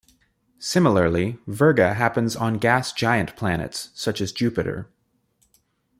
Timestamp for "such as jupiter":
3.93-4.89